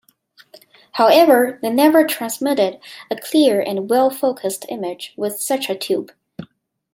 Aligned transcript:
However, 0.93 1.59
they 1.61 1.69
never 1.69 2.07
transmitted 2.07 2.79
a 3.11 3.15
clear 3.15 3.61
and 3.61 3.87
well 3.87 4.09
focused 4.09 4.65
image 4.67 5.13
with 5.15 5.39
such 5.39 5.69
a 5.69 5.75
tube. 5.75 6.11